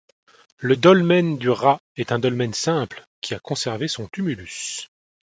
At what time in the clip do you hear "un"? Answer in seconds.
2.11-2.17